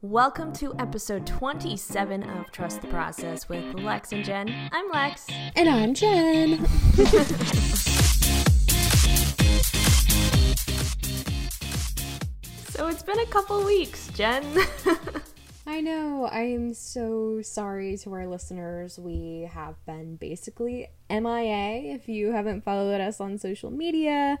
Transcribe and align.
Welcome 0.00 0.52
to 0.52 0.76
episode 0.78 1.26
27 1.26 2.22
of 2.22 2.52
Trust 2.52 2.82
the 2.82 2.86
Process 2.86 3.48
with 3.48 3.74
Lex 3.74 4.12
and 4.12 4.24
Jen. 4.24 4.70
I'm 4.70 4.88
Lex. 4.92 5.26
And 5.56 5.68
I'm 5.68 5.92
Jen. 5.92 6.64
so 12.68 12.86
it's 12.86 13.02
been 13.02 13.18
a 13.18 13.26
couple 13.26 13.64
weeks, 13.64 14.06
Jen. 14.14 14.44
I 15.66 15.80
know. 15.80 16.28
I 16.30 16.42
am 16.42 16.74
so 16.74 17.42
sorry 17.42 17.96
to 17.96 18.12
our 18.12 18.28
listeners. 18.28 19.00
We 19.00 19.50
have 19.52 19.84
been 19.84 20.14
basically 20.14 20.90
MIA 21.10 21.92
if 21.92 22.08
you 22.08 22.30
haven't 22.30 22.62
followed 22.62 23.00
us 23.00 23.20
on 23.20 23.36
social 23.36 23.72
media. 23.72 24.38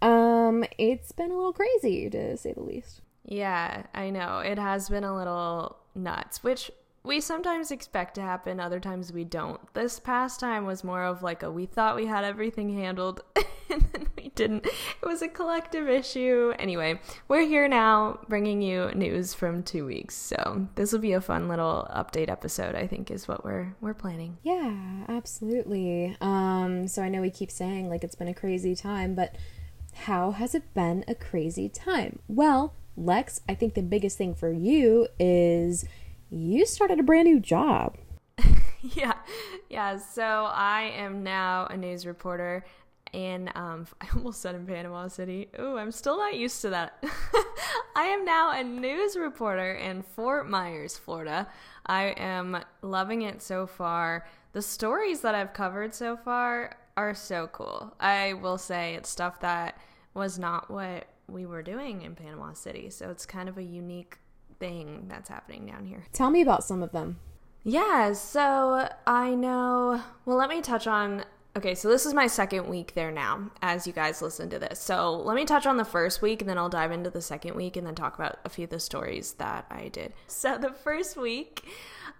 Um, 0.00 0.64
it's 0.78 1.12
been 1.12 1.30
a 1.30 1.36
little 1.36 1.52
crazy 1.52 2.08
to 2.08 2.38
say 2.38 2.54
the 2.54 2.62
least. 2.62 3.02
Yeah, 3.26 3.82
I 3.92 4.10
know. 4.10 4.38
It 4.38 4.58
has 4.58 4.88
been 4.88 5.04
a 5.04 5.14
little 5.14 5.76
nuts, 5.94 6.42
which 6.42 6.70
we 7.02 7.20
sometimes 7.20 7.70
expect 7.70 8.14
to 8.16 8.20
happen, 8.20 8.58
other 8.58 8.80
times 8.80 9.12
we 9.12 9.24
don't. 9.24 9.60
This 9.74 10.00
past 10.00 10.40
time 10.40 10.66
was 10.66 10.82
more 10.82 11.04
of 11.04 11.22
like 11.22 11.42
a 11.42 11.50
we 11.50 11.66
thought 11.66 11.96
we 11.96 12.06
had 12.06 12.24
everything 12.24 12.74
handled 12.74 13.22
and 13.70 13.82
then 13.92 14.08
we 14.16 14.30
didn't. 14.30 14.66
It 14.66 15.06
was 15.06 15.22
a 15.22 15.28
collective 15.28 15.88
issue. 15.88 16.52
Anyway, 16.58 17.00
we're 17.28 17.46
here 17.46 17.68
now 17.68 18.18
bringing 18.28 18.60
you 18.60 18.90
news 18.94 19.34
from 19.34 19.62
2 19.62 19.86
weeks. 19.86 20.16
So, 20.16 20.66
this 20.74 20.92
will 20.92 20.98
be 21.00 21.12
a 21.12 21.20
fun 21.20 21.48
little 21.48 21.88
update 21.94 22.28
episode, 22.28 22.74
I 22.74 22.86
think 22.86 23.10
is 23.10 23.28
what 23.28 23.44
we're 23.44 23.76
we're 23.80 23.94
planning. 23.94 24.38
Yeah, 24.42 25.04
absolutely. 25.08 26.16
Um 26.20 26.88
so 26.88 27.02
I 27.02 27.08
know 27.08 27.20
we 27.20 27.30
keep 27.30 27.50
saying 27.50 27.88
like 27.88 28.02
it's 28.02 28.16
been 28.16 28.28
a 28.28 28.34
crazy 28.34 28.74
time, 28.74 29.14
but 29.14 29.36
how 29.94 30.32
has 30.32 30.54
it 30.54 30.74
been 30.74 31.04
a 31.08 31.14
crazy 31.14 31.68
time? 31.68 32.18
Well, 32.28 32.74
Lex, 32.96 33.40
I 33.48 33.54
think 33.54 33.74
the 33.74 33.82
biggest 33.82 34.16
thing 34.16 34.34
for 34.34 34.50
you 34.50 35.08
is 35.18 35.84
you 36.30 36.66
started 36.66 36.98
a 36.98 37.02
brand 37.02 37.26
new 37.26 37.40
job. 37.40 37.96
yeah. 38.80 39.14
Yeah. 39.68 39.98
So 39.98 40.22
I 40.22 40.92
am 40.96 41.22
now 41.22 41.66
a 41.66 41.76
news 41.76 42.06
reporter 42.06 42.64
in, 43.12 43.50
um, 43.54 43.86
I 44.00 44.06
almost 44.14 44.40
said 44.40 44.54
in 44.54 44.66
Panama 44.66 45.08
City. 45.08 45.48
Ooh, 45.58 45.76
I'm 45.76 45.92
still 45.92 46.18
not 46.18 46.34
used 46.34 46.60
to 46.62 46.70
that. 46.70 47.02
I 47.96 48.04
am 48.04 48.24
now 48.24 48.52
a 48.52 48.62
news 48.62 49.16
reporter 49.16 49.72
in 49.74 50.02
Fort 50.02 50.48
Myers, 50.48 50.96
Florida. 50.96 51.48
I 51.86 52.14
am 52.16 52.62
loving 52.82 53.22
it 53.22 53.42
so 53.42 53.66
far. 53.66 54.26
The 54.52 54.62
stories 54.62 55.20
that 55.20 55.34
I've 55.34 55.52
covered 55.52 55.94
so 55.94 56.16
far 56.16 56.76
are 56.96 57.14
so 57.14 57.48
cool. 57.48 57.94
I 58.00 58.34
will 58.34 58.58
say 58.58 58.94
it's 58.94 59.10
stuff 59.10 59.40
that 59.40 59.78
was 60.14 60.38
not 60.38 60.70
what 60.70 61.06
we 61.28 61.46
were 61.46 61.62
doing 61.62 62.02
in 62.02 62.14
Panama 62.14 62.52
City. 62.52 62.90
So 62.90 63.10
it's 63.10 63.26
kind 63.26 63.48
of 63.48 63.58
a 63.58 63.62
unique 63.62 64.18
thing 64.58 65.06
that's 65.08 65.28
happening 65.28 65.66
down 65.66 65.84
here. 65.84 66.04
Tell 66.12 66.30
me 66.30 66.40
about 66.40 66.64
some 66.64 66.82
of 66.82 66.92
them. 66.92 67.18
Yeah, 67.62 68.12
so 68.12 68.88
I 69.06 69.34
know. 69.34 70.00
Well, 70.24 70.36
let 70.36 70.48
me 70.48 70.60
touch 70.60 70.86
on. 70.86 71.24
Okay, 71.56 71.74
so 71.74 71.88
this 71.88 72.04
is 72.04 72.12
my 72.12 72.26
second 72.26 72.68
week 72.68 72.92
there 72.94 73.10
now 73.10 73.50
as 73.62 73.86
you 73.86 73.92
guys 73.92 74.20
listen 74.20 74.50
to 74.50 74.58
this. 74.58 74.78
So 74.78 75.16
let 75.16 75.34
me 75.34 75.46
touch 75.46 75.66
on 75.66 75.78
the 75.78 75.84
first 75.84 76.20
week 76.20 76.42
and 76.42 76.48
then 76.48 76.58
I'll 76.58 76.68
dive 76.68 76.92
into 76.92 77.08
the 77.08 77.22
second 77.22 77.56
week 77.56 77.76
and 77.76 77.86
then 77.86 77.94
talk 77.94 78.14
about 78.14 78.38
a 78.44 78.50
few 78.50 78.64
of 78.64 78.70
the 78.70 78.78
stories 78.78 79.32
that 79.38 79.66
I 79.70 79.88
did. 79.88 80.12
So 80.28 80.58
the 80.58 80.72
first 80.72 81.16
week, 81.16 81.64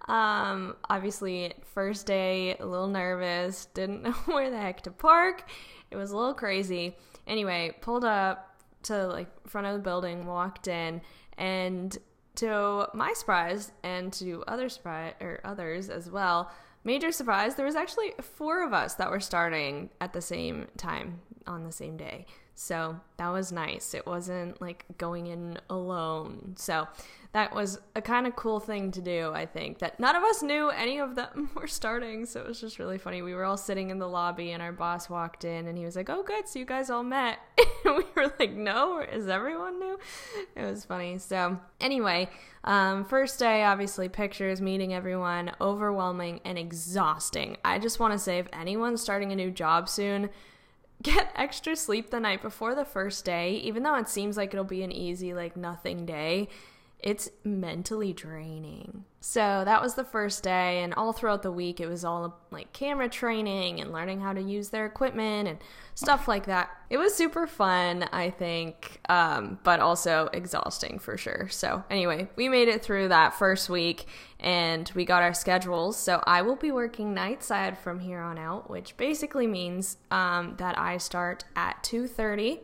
um, 0.07 0.75
obviously, 0.89 1.53
first 1.73 2.07
day, 2.07 2.57
a 2.57 2.65
little 2.65 2.87
nervous, 2.87 3.65
didn't 3.73 4.03
know 4.03 4.11
where 4.25 4.49
the 4.49 4.57
heck 4.57 4.81
to 4.81 4.91
park. 4.91 5.47
It 5.91 5.95
was 5.95 6.11
a 6.11 6.17
little 6.17 6.33
crazy. 6.33 6.95
Anyway, 7.27 7.75
pulled 7.79 8.03
up, 8.05 8.46
to 8.87 9.07
like 9.07 9.29
front 9.47 9.67
of 9.67 9.73
the 9.73 9.79
building, 9.79 10.25
walked 10.25 10.67
in, 10.67 11.01
and 11.37 11.97
to 12.35 12.87
my 12.93 13.13
surprise 13.13 13.71
and 13.83 14.13
to 14.13 14.43
other 14.47 14.69
surprise 14.69 15.13
or 15.21 15.39
others 15.43 15.89
as 15.89 16.09
well, 16.09 16.51
major 16.83 17.11
surprise, 17.11 17.55
there 17.55 17.65
was 17.65 17.75
actually 17.75 18.13
four 18.21 18.63
of 18.63 18.73
us 18.73 18.95
that 18.95 19.11
were 19.11 19.19
starting 19.19 19.89
at 19.99 20.13
the 20.13 20.21
same 20.21 20.67
time 20.77 21.19
on 21.45 21.63
the 21.63 21.71
same 21.71 21.97
day. 21.97 22.25
So 22.59 22.99
that 23.17 23.29
was 23.29 23.51
nice. 23.51 23.93
It 23.93 24.07
wasn't 24.07 24.59
like 24.59 24.83
going 24.97 25.27
in 25.27 25.59
alone. 25.69 26.55
So 26.57 26.87
that 27.31 27.53
was 27.53 27.79
a 27.95 28.01
kind 28.01 28.25
of 28.25 28.35
cool 28.35 28.59
thing 28.59 28.89
to 28.93 29.01
do, 29.01 29.31
I 29.31 29.45
think. 29.45 29.77
That 29.77 29.99
none 29.99 30.15
of 30.15 30.23
us 30.23 30.41
knew 30.41 30.69
any 30.69 30.97
of 30.97 31.13
them 31.13 31.51
were 31.55 31.67
starting. 31.67 32.25
So 32.25 32.39
it 32.39 32.47
was 32.47 32.59
just 32.59 32.79
really 32.79 32.97
funny. 32.97 33.21
We 33.21 33.35
were 33.35 33.43
all 33.43 33.57
sitting 33.57 33.91
in 33.91 33.99
the 33.99 34.07
lobby 34.07 34.53
and 34.53 34.63
our 34.63 34.71
boss 34.71 35.07
walked 35.07 35.45
in 35.45 35.67
and 35.67 35.77
he 35.77 35.85
was 35.85 35.95
like, 35.95 36.09
Oh, 36.09 36.23
good. 36.23 36.47
So 36.47 36.57
you 36.57 36.65
guys 36.65 36.89
all 36.89 37.03
met. 37.03 37.37
and 37.85 37.97
we 37.97 38.05
were 38.15 38.33
like, 38.39 38.53
No, 38.53 39.01
is 39.01 39.27
everyone 39.27 39.79
new? 39.79 39.99
It 40.55 40.63
was 40.63 40.83
funny. 40.83 41.19
So 41.19 41.59
anyway, 41.79 42.27
um, 42.63 43.05
first 43.05 43.37
day, 43.37 43.65
obviously, 43.65 44.09
pictures, 44.09 44.61
meeting 44.61 44.95
everyone, 44.95 45.51
overwhelming 45.61 46.41
and 46.43 46.57
exhausting. 46.57 47.57
I 47.63 47.77
just 47.77 47.99
want 47.99 48.13
to 48.13 48.19
say 48.19 48.39
if 48.39 48.47
anyone's 48.51 48.99
starting 48.99 49.31
a 49.31 49.35
new 49.35 49.51
job 49.51 49.87
soon, 49.87 50.31
get 51.01 51.31
extra 51.35 51.75
sleep 51.75 52.09
the 52.09 52.19
night 52.19 52.41
before 52.41 52.75
the 52.75 52.85
first 52.85 53.25
day, 53.25 53.55
even 53.55 53.83
though 53.83 53.95
it 53.95 54.09
seems 54.09 54.37
like 54.37 54.53
it'll 54.53 54.63
be 54.63 54.83
an 54.83 54.91
easy, 54.91 55.33
like 55.33 55.55
nothing 55.55 56.05
day. 56.05 56.49
It's 56.99 57.29
mentally 57.43 58.11
draining. 58.11 59.05
So 59.19 59.63
that 59.65 59.81
was 59.81 59.95
the 59.95 60.03
first 60.03 60.41
day, 60.41 60.81
and 60.81 60.93
all 60.93 61.13
throughout 61.13 61.43
the 61.43 61.51
week, 61.51 61.79
it 61.79 61.87
was 61.87 62.03
all 62.03 62.39
like 62.49 62.71
camera 62.73 63.07
training 63.09 63.81
and 63.81 63.91
learning 63.91 64.21
how 64.21 64.33
to 64.33 64.41
use 64.41 64.69
their 64.69 64.85
equipment 64.85 65.47
and 65.47 65.59
stuff 65.95 66.27
like 66.27 66.45
that. 66.45 66.69
It 66.89 66.97
was 66.97 67.13
super 67.13 67.45
fun, 67.45 68.07
I 68.11 68.31
think, 68.31 68.99
um, 69.09 69.59
but 69.63 69.79
also 69.79 70.29
exhausting 70.33 70.97
for 70.97 71.17
sure. 71.17 71.49
So, 71.49 71.83
anyway, 71.89 72.29
we 72.35 72.49
made 72.49 72.67
it 72.67 72.83
through 72.83 73.09
that 73.09 73.35
first 73.35 73.69
week 73.69 74.07
and 74.39 74.89
we 74.95 75.05
got 75.05 75.23
our 75.23 75.33
schedules. 75.33 75.97
So, 75.97 76.23
I 76.25 76.41
will 76.41 76.55
be 76.55 76.71
working 76.71 77.13
night 77.13 77.43
side 77.43 77.77
from 77.77 77.99
here 77.99 78.21
on 78.21 78.37
out, 78.37 78.69
which 78.69 78.97
basically 78.97 79.45
means 79.45 79.97
um, 80.09 80.55
that 80.57 80.79
I 80.79 80.97
start 80.97 81.43
at 81.55 81.83
2:30 81.83 82.59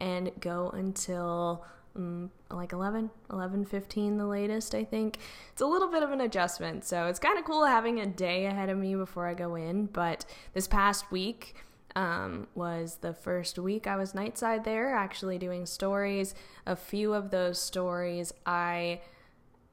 and 0.00 0.30
go 0.38 0.70
until 0.70 1.64
um, 1.96 2.30
like 2.50 2.72
11 2.72 3.10
11 3.30 3.64
15 3.64 4.16
the 4.16 4.26
latest 4.26 4.74
i 4.74 4.84
think. 4.84 5.18
It's 5.52 5.62
a 5.62 5.66
little 5.66 5.88
bit 5.88 6.02
of 6.02 6.10
an 6.10 6.20
adjustment 6.20 6.84
so 6.84 7.06
it's 7.06 7.18
kind 7.18 7.38
of 7.38 7.44
cool 7.44 7.64
having 7.64 8.00
a 8.00 8.06
day 8.06 8.46
ahead 8.46 8.68
of 8.68 8.78
me 8.78 8.94
before 8.94 9.26
i 9.26 9.34
go 9.34 9.54
in 9.54 9.86
but 9.86 10.24
this 10.52 10.66
past 10.66 11.10
week 11.10 11.54
um, 11.96 12.48
was 12.56 12.96
the 13.02 13.14
first 13.14 13.58
week 13.58 13.86
i 13.86 13.96
was 13.96 14.12
nightside 14.12 14.64
there 14.64 14.94
actually 14.94 15.38
doing 15.38 15.66
stories. 15.66 16.34
A 16.66 16.76
few 16.76 17.14
of 17.14 17.30
those 17.30 17.60
stories 17.60 18.32
i 18.46 19.00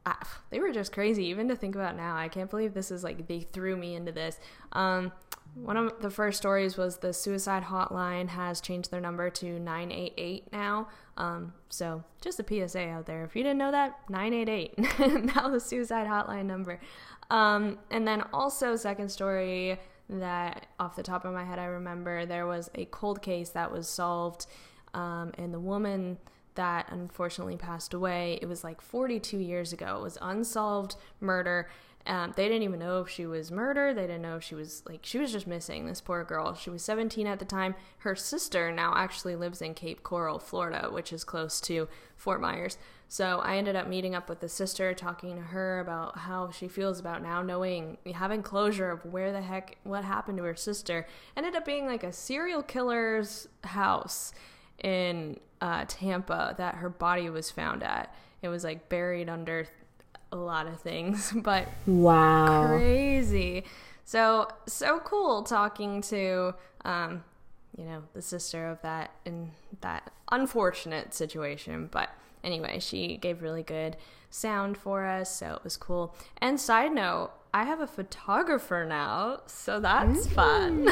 I, 0.06 0.16
they 0.50 0.60
were 0.60 0.72
just 0.72 0.92
crazy 0.92 1.26
even 1.26 1.48
to 1.50 1.56
think 1.56 1.76
about 1.76 1.96
now. 1.96 2.16
I 2.16 2.28
can't 2.28 2.50
believe 2.50 2.74
this 2.74 2.90
is 2.90 3.04
like 3.04 3.28
they 3.28 3.42
threw 3.42 3.76
me 3.76 3.96
into 3.96 4.12
this. 4.12 4.40
Um, 4.72 5.12
one 5.56 5.78
of 5.78 6.02
the 6.02 6.10
first 6.10 6.38
stories 6.38 6.78
was 6.78 6.98
the 6.98 7.14
suicide 7.14 7.64
hotline 7.64 8.30
has 8.30 8.62
changed 8.62 8.92
their 8.92 9.02
number 9.02 9.30
to 9.30 9.60
988 9.60 10.52
now. 10.52 10.88
Um, 11.18 11.54
so 11.70 12.04
just 12.22 12.40
a 12.40 12.68
PSA 12.68 12.88
out 12.88 13.06
there. 13.06 13.24
If 13.24 13.36
you 13.36 13.44
didn't 13.44 13.58
know 13.58 13.72
that, 13.72 14.00
988 14.10 15.26
now 15.36 15.48
the 15.52 15.60
suicide 15.60 16.08
hotline 16.08 16.46
number. 16.46 16.80
Um, 17.30 17.80
and 17.90 18.08
then 18.08 18.24
also 18.34 18.76
second 18.76 19.10
story 19.10 19.80
that 20.10 20.68
off 20.80 20.96
the 20.96 21.04
top 21.04 21.26
of 21.26 21.34
my 21.34 21.44
head 21.44 21.60
I 21.60 21.66
remember 21.66 22.26
there 22.26 22.46
was 22.46 22.70
a 22.76 22.86
cold 22.86 23.22
case 23.22 23.50
that 23.50 23.72
was 23.72 23.88
solved, 23.88 24.46
um, 24.94 25.32
and 25.38 25.54
the 25.54 25.60
woman 25.60 26.18
that 26.56 26.88
unfortunately 26.90 27.56
passed 27.56 27.94
away. 27.94 28.38
It 28.42 28.46
was 28.46 28.64
like 28.64 28.82
42 28.82 29.38
years 29.38 29.72
ago. 29.74 29.98
It 29.98 30.02
was 30.02 30.18
unsolved 30.22 30.96
murder 31.20 31.70
um, 32.06 32.34
they 32.36 32.48
didn't 32.48 32.64
even 32.64 32.80
know 32.80 33.02
if 33.02 33.10
she 33.10 33.26
was 33.26 33.52
murdered. 33.52 33.96
They 33.96 34.08
didn't 34.08 34.24
know 34.24 34.38
if 34.38 34.44
she 34.44 34.56
was 34.56 34.84
like 34.88 35.02
she 35.04 35.18
was 35.18 35.32
just 35.32 35.48
missing. 35.48 35.86
This 35.86 36.02
poor 36.02 36.24
girl. 36.24 36.54
She 36.56 36.70
was 36.70 36.84
17 36.84 37.28
at 37.28 37.40
the 37.40 37.46
time. 37.46 37.76
Her 38.00 38.16
sister 38.16 38.72
now 38.72 38.94
actually 38.96 39.36
lives 39.36 39.62
in 39.62 39.74
Cape 39.74 40.04
Coral, 40.04 40.40
Florida, 40.40 40.90
which 40.92 41.14
is 41.14 41.24
close 41.24 41.62
to 41.62 41.88
Fort 42.16 42.42
Myers. 42.42 42.78
So 43.08 43.40
I 43.40 43.58
ended 43.58 43.76
up 43.76 43.88
meeting 43.88 44.16
up 44.16 44.30
with 44.30 44.40
the 44.40 44.48
sister, 44.48 44.94
talking 44.94 45.36
to 45.36 45.42
her 45.42 45.82
about 45.82 46.18
how 46.18 46.50
she 46.50 46.68
feels 46.68 47.00
about 47.00 47.22
now 47.22 47.42
knowing 47.42 47.98
having 48.16 48.42
closure 48.42 48.90
of 48.90 49.06
where 49.06 49.32
the 49.32 49.42
heck 49.42 49.78
what 49.84 50.04
happened 50.04 50.38
to 50.38 50.44
her 50.46 50.56
sister. 50.56 51.06
Ended 51.36 51.56
up 51.56 51.66
being 51.66 51.86
like 51.86 52.04
a 52.04 52.14
serial 52.14 52.64
killer's 52.64 53.48
house 53.64 54.34
in 54.84 55.40
uh, 55.60 55.86
Tampa 55.88 56.56
that 56.58 56.76
her 56.76 56.90
body 56.90 57.30
was 57.30 57.52
found 57.52 57.84
at. 57.84 58.16
It 58.42 58.48
was 58.48 58.64
like 58.64 58.90
buried 58.90 59.30
under 59.30 59.68
a 60.32 60.38
lot 60.38 60.68
of 60.68 60.80
things, 60.80 61.32
but 61.36 61.68
wow, 61.86 62.68
crazy. 62.68 63.64
So 64.06 64.48
so 64.68 65.00
cool 65.00 65.44
talking 65.44 66.02
to 66.04 66.54
um, 66.86 67.24
you 67.78 67.86
know 67.86 68.04
the 68.14 68.22
sister 68.22 68.70
of 68.70 68.82
that 68.82 69.12
in 69.26 69.52
that 69.82 70.12
unfortunate 70.32 71.14
situation, 71.14 71.90
but 71.92 72.10
anyway, 72.44 72.80
she 72.80 73.18
gave 73.18 73.42
really 73.42 73.64
good 73.64 73.98
sound 74.30 74.78
for 74.78 75.06
us, 75.06 75.36
so 75.36 75.54
it 75.54 75.64
was 75.64 75.78
cool. 75.78 76.16
And 76.38 76.60
side 76.60 76.94
note, 76.94 77.32
I 77.54 77.66
have 77.66 77.82
a 77.82 77.88
photographer 77.88 78.86
now, 78.88 79.42
so 79.46 79.80
that's 79.80 80.28
fun. 80.28 80.86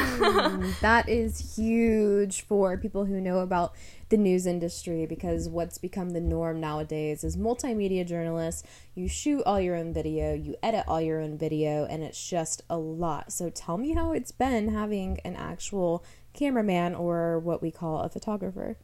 that 0.82 1.08
is 1.08 1.56
huge 1.56 2.42
for 2.42 2.76
people 2.76 3.06
who 3.06 3.20
know 3.20 3.38
about 3.38 3.72
the 4.10 4.16
news 4.16 4.44
industry 4.44 5.06
because 5.06 5.48
what's 5.48 5.78
become 5.78 6.10
the 6.10 6.20
norm 6.20 6.60
nowadays 6.60 7.24
is 7.24 7.36
multimedia 7.36 8.06
journalists. 8.06 8.64
You 8.94 9.08
shoot 9.08 9.42
all 9.46 9.60
your 9.60 9.76
own 9.76 9.94
video, 9.94 10.34
you 10.34 10.56
edit 10.62 10.84
all 10.86 11.00
your 11.00 11.20
own 11.20 11.38
video, 11.38 11.86
and 11.86 12.02
it's 12.02 12.28
just 12.28 12.62
a 12.68 12.76
lot. 12.76 13.32
So 13.32 13.50
tell 13.50 13.78
me 13.78 13.94
how 13.94 14.12
it's 14.12 14.32
been 14.32 14.68
having 14.68 15.20
an 15.24 15.36
actual 15.36 16.04
cameraman 16.34 16.94
or 16.94 17.38
what 17.38 17.62
we 17.62 17.70
call 17.70 18.00
a 18.00 18.08
photographer. 18.08 18.76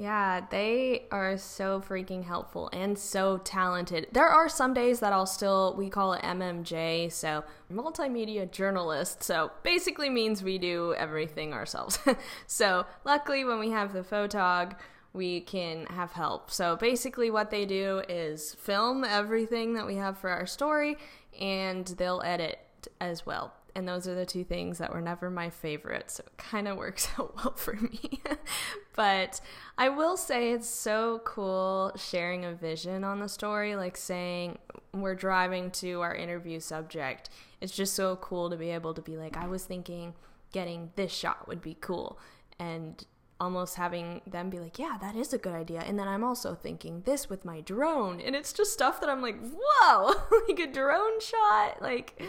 Yeah, 0.00 0.46
they 0.50 1.08
are 1.10 1.36
so 1.36 1.82
freaking 1.86 2.24
helpful 2.24 2.70
and 2.72 2.96
so 2.96 3.36
talented. 3.36 4.06
There 4.12 4.26
are 4.26 4.48
some 4.48 4.72
days 4.72 5.00
that 5.00 5.12
I'll 5.12 5.26
still, 5.26 5.74
we 5.76 5.90
call 5.90 6.14
it 6.14 6.22
MMJ, 6.22 7.12
so 7.12 7.44
multimedia 7.70 8.50
journalist. 8.50 9.22
So 9.22 9.50
basically 9.62 10.08
means 10.08 10.42
we 10.42 10.56
do 10.56 10.94
everything 10.94 11.52
ourselves. 11.52 11.98
so 12.46 12.86
luckily, 13.04 13.44
when 13.44 13.58
we 13.58 13.72
have 13.72 13.92
the 13.92 14.00
photog, 14.00 14.72
we 15.12 15.42
can 15.42 15.84
have 15.88 16.12
help. 16.12 16.50
So 16.50 16.76
basically, 16.76 17.30
what 17.30 17.50
they 17.50 17.66
do 17.66 18.02
is 18.08 18.54
film 18.54 19.04
everything 19.04 19.74
that 19.74 19.86
we 19.86 19.96
have 19.96 20.16
for 20.16 20.30
our 20.30 20.46
story 20.46 20.96
and 21.38 21.86
they'll 21.86 22.22
edit 22.24 22.58
as 23.02 23.26
well 23.26 23.52
and 23.74 23.86
those 23.86 24.06
are 24.08 24.14
the 24.14 24.26
two 24.26 24.44
things 24.44 24.78
that 24.78 24.92
were 24.92 25.00
never 25.00 25.30
my 25.30 25.50
favorite 25.50 26.10
So 26.10 26.24
it 26.26 26.36
kind 26.36 26.68
of 26.68 26.76
works 26.78 27.08
out 27.18 27.34
well 27.36 27.54
for 27.54 27.74
me. 27.74 28.20
but 28.96 29.40
I 29.78 29.88
will 29.88 30.16
say 30.16 30.52
it's 30.52 30.68
so 30.68 31.20
cool 31.24 31.92
sharing 31.96 32.44
a 32.44 32.52
vision 32.52 33.04
on 33.04 33.20
the 33.20 33.28
story, 33.28 33.76
like 33.76 33.96
saying 33.96 34.58
we're 34.92 35.14
driving 35.14 35.70
to 35.72 36.00
our 36.00 36.14
interview 36.14 36.60
subject. 36.60 37.30
It's 37.60 37.74
just 37.74 37.94
so 37.94 38.16
cool 38.16 38.50
to 38.50 38.56
be 38.56 38.70
able 38.70 38.94
to 38.94 39.02
be 39.02 39.16
like, 39.16 39.36
I 39.36 39.46
was 39.46 39.64
thinking 39.64 40.14
getting 40.52 40.90
this 40.96 41.12
shot 41.12 41.46
would 41.48 41.62
be 41.62 41.76
cool. 41.80 42.18
And 42.58 43.04
almost 43.40 43.76
having 43.76 44.20
them 44.26 44.50
be 44.50 44.58
like, 44.60 44.78
yeah, 44.78 44.98
that 45.00 45.16
is 45.16 45.32
a 45.32 45.38
good 45.38 45.54
idea. 45.54 45.80
And 45.80 45.98
then 45.98 46.06
I'm 46.06 46.22
also 46.22 46.54
thinking 46.54 47.02
this 47.06 47.30
with 47.30 47.44
my 47.44 47.62
drone. 47.62 48.20
And 48.20 48.36
it's 48.36 48.52
just 48.52 48.72
stuff 48.72 49.00
that 49.00 49.08
I'm 49.08 49.22
like, 49.22 49.38
whoa, 49.40 50.12
like 50.48 50.60
a 50.60 50.70
drone 50.70 51.20
shot. 51.20 51.80
Like, 51.80 52.22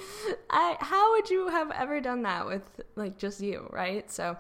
I, 0.50 0.78
how 0.80 1.12
would 1.12 1.30
you 1.30 1.50
have 1.50 1.70
ever 1.72 2.00
done 2.00 2.24
that 2.24 2.48
with 2.48 2.64
like 2.96 3.18
just 3.18 3.42
you, 3.42 3.68
right? 3.72 4.10
So 4.10 4.38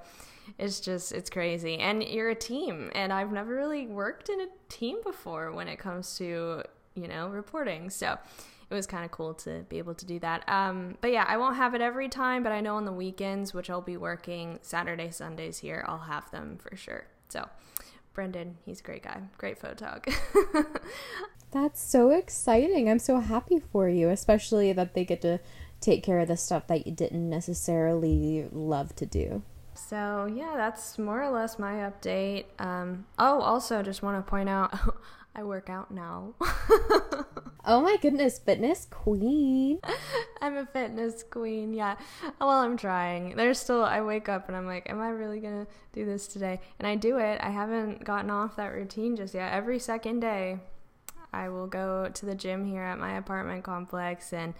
it's 0.57 0.79
just, 0.79 1.11
it's 1.11 1.29
crazy. 1.29 1.77
And 1.77 2.01
you're 2.03 2.29
a 2.29 2.35
team. 2.35 2.89
And 2.95 3.11
I've 3.11 3.31
never 3.31 3.53
really 3.53 3.87
worked 3.87 4.29
in 4.29 4.39
a 4.39 4.47
team 4.69 4.97
before 5.03 5.51
when 5.51 5.67
it 5.67 5.77
comes 5.77 6.17
to, 6.17 6.63
you 6.95 7.07
know, 7.07 7.27
reporting. 7.27 7.89
So, 7.89 8.17
it 8.71 8.73
was 8.73 8.87
kind 8.87 9.03
of 9.03 9.11
cool 9.11 9.33
to 9.33 9.65
be 9.67 9.77
able 9.79 9.93
to 9.95 10.05
do 10.05 10.17
that. 10.19 10.47
Um, 10.47 10.97
but 11.01 11.11
yeah, 11.11 11.25
I 11.27 11.35
won't 11.35 11.57
have 11.57 11.75
it 11.75 11.81
every 11.81 12.07
time, 12.07 12.41
but 12.41 12.53
I 12.53 12.61
know 12.61 12.77
on 12.77 12.85
the 12.85 12.93
weekends, 12.93 13.53
which 13.53 13.69
I'll 13.69 13.81
be 13.81 13.97
working 13.97 14.59
Saturday, 14.61 15.11
Sundays 15.11 15.57
here, 15.57 15.83
I'll 15.87 15.97
have 15.99 16.31
them 16.31 16.57
for 16.57 16.75
sure. 16.77 17.05
So, 17.27 17.49
Brendan, 18.13 18.57
he's 18.65 18.79
a 18.79 18.83
great 18.83 19.03
guy, 19.03 19.23
great 19.37 19.59
photog. 19.59 20.11
That's 21.51 21.83
so 21.83 22.11
exciting. 22.11 22.89
I'm 22.89 22.99
so 22.99 23.19
happy 23.19 23.61
for 23.73 23.89
you, 23.89 24.09
especially 24.09 24.71
that 24.71 24.93
they 24.93 25.03
get 25.03 25.21
to 25.21 25.41
take 25.81 26.01
care 26.01 26.19
of 26.19 26.29
the 26.29 26.37
stuff 26.37 26.67
that 26.67 26.87
you 26.87 26.93
didn't 26.93 27.29
necessarily 27.29 28.47
love 28.53 28.95
to 28.95 29.05
do. 29.05 29.43
So, 29.73 30.31
yeah, 30.33 30.53
that's 30.55 30.97
more 30.97 31.21
or 31.21 31.29
less 31.29 31.59
my 31.59 31.73
update. 31.73 32.45
Um, 32.59 33.05
oh, 33.19 33.41
also, 33.41 33.83
just 33.83 34.01
want 34.01 34.23
to 34.23 34.29
point 34.29 34.47
out 34.47 34.73
I 35.35 35.43
work 35.43 35.69
out 35.69 35.91
now. 35.91 36.35
oh 37.65 37.81
my 37.81 37.97
goodness, 38.01 38.39
fitness 38.39 38.87
queen. 38.89 39.79
I'm 40.41 40.57
a 40.57 40.65
fitness 40.65 41.23
queen, 41.29 41.73
yeah. 41.73 41.95
Well, 42.39 42.49
I'm 42.49 42.77
trying. 42.77 43.35
There's 43.35 43.59
still, 43.59 43.83
I 43.83 44.01
wake 44.01 44.29
up 44.29 44.47
and 44.47 44.57
I'm 44.57 44.65
like, 44.65 44.89
am 44.89 45.01
I 45.01 45.09
really 45.09 45.39
gonna 45.39 45.67
do 45.93 46.05
this 46.05 46.27
today? 46.27 46.59
And 46.79 46.87
I 46.87 46.95
do 46.95 47.17
it. 47.17 47.39
I 47.41 47.49
haven't 47.49 48.03
gotten 48.03 48.29
off 48.29 48.55
that 48.55 48.73
routine 48.73 49.15
just 49.15 49.33
yet. 49.33 49.53
Every 49.53 49.79
second 49.79 50.19
day, 50.19 50.59
I 51.33 51.49
will 51.49 51.67
go 51.67 52.09
to 52.13 52.25
the 52.25 52.35
gym 52.35 52.65
here 52.65 52.83
at 52.83 52.99
my 52.99 53.13
apartment 53.17 53.63
complex 53.63 54.33
and 54.33 54.53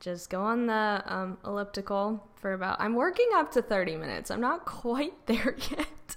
just 0.00 0.30
go 0.30 0.42
on 0.42 0.66
the 0.66 1.02
um, 1.06 1.38
elliptical 1.44 2.26
for 2.36 2.52
about, 2.52 2.80
I'm 2.80 2.94
working 2.94 3.28
up 3.34 3.52
to 3.52 3.62
30 3.62 3.96
minutes. 3.96 4.30
I'm 4.30 4.40
not 4.40 4.64
quite 4.64 5.14
there 5.26 5.56
yet, 5.70 6.16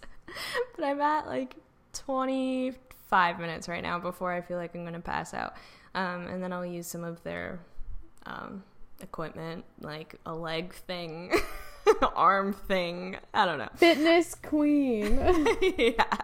but 0.76 0.86
I'm 0.86 1.02
at 1.02 1.28
like 1.28 1.56
25 1.94 3.40
minutes 3.40 3.68
right 3.68 3.84
now 3.84 4.00
before 4.00 4.32
I 4.32 4.42
feel 4.42 4.58
like 4.58 4.76
I'm 4.76 4.82
going 4.82 4.94
to 4.94 5.00
pass 5.00 5.34
out. 5.34 5.54
Um, 5.96 6.28
and 6.28 6.42
then 6.42 6.54
I'll 6.54 6.66
use 6.66 6.88
some 6.88 7.04
of 7.04 7.22
their 7.24 7.60
um, 8.26 8.64
equipment, 9.02 9.66
like 9.82 10.16
a 10.26 10.34
leg 10.34 10.74
thing, 10.74 11.34
arm 12.16 12.54
thing. 12.54 13.18
I 13.34 13.46
don't 13.46 13.58
know. 13.58 13.70
Fitness 13.76 14.36
queen. 14.36 15.20
yeah. 15.78 16.18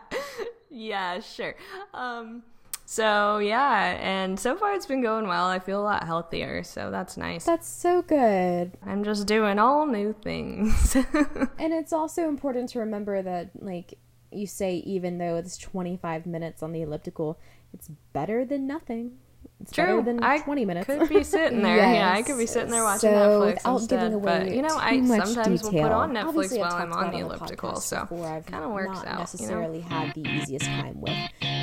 Yeah, 0.70 1.20
sure. 1.22 1.56
Um, 1.94 2.44
so 2.86 3.40
yeah, 3.40 3.98
and 4.00 4.40
so 4.40 4.56
far 4.56 4.74
it's 4.74 4.86
been 4.86 5.02
going 5.02 5.28
well. 5.28 5.48
I 5.48 5.58
feel 5.58 5.82
a 5.82 5.84
lot 5.84 6.04
healthier, 6.04 6.64
so 6.64 6.92
that's 6.92 7.18
nice. 7.18 7.46
That's 7.46 7.68
so 7.68 8.04
good. 8.04 8.74
I'm 8.86 9.04
just 9.04 9.26
doing 9.26 9.58
all 9.58 9.88
new 9.88 10.14
things. 10.14 10.96
and 11.58 11.74
it's 11.74 11.92
also 11.92 12.28
important 12.28 12.70
to 12.70 12.80
remember 12.80 13.22
that 13.24 13.52
like 13.62 13.98
you 14.32 14.46
say 14.46 14.76
even 14.78 15.18
though 15.18 15.38
it's 15.38 15.58
25 15.58 16.28
minutes 16.28 16.62
on 16.62 16.74
the 16.74 16.84
elliptical, 16.84 17.40
it's 17.74 17.90
better 18.14 18.46
than 18.46 18.68
nothing. 18.68 19.18
It's 19.66 19.74
True. 19.74 20.04
than 20.04 20.24
I 20.24 20.38
20 20.38 20.64
minutes. 20.64 20.86
Could 20.86 21.10
be 21.10 21.24
sitting 21.24 21.64
there. 21.64 21.78
yes. 21.78 21.96
Yeah, 21.96 22.14
I 22.14 22.22
could 22.28 22.38
be 22.38 22.46
sitting 22.46 22.70
there 22.70 22.84
watching 22.84 23.10
so, 23.10 23.42
Netflix 23.42 23.74
instead. 23.74 24.22
but 24.22 24.52
you 24.52 24.62
know, 24.62 24.78
I 24.78 25.04
sometimes 25.04 25.64
detail, 25.64 25.72
will 25.72 25.82
put 25.82 25.92
on 25.92 26.12
Netflix 26.12 26.60
while 26.60 26.74
I'm 26.74 26.94
on 26.94 27.12
the 27.12 27.22
elliptical, 27.22 27.78
so 27.78 28.08
it 28.12 28.46
kind 28.46 28.64
of 28.64 28.70
works 28.70 28.98
not 28.98 29.08
out. 29.08 29.20
Necessarily 29.22 29.80
you 29.80 29.90
know? 29.90 29.90
had 29.90 30.14
the 30.14 30.22
easiest 30.22 30.66
time 30.68 31.02
with 31.02 31.18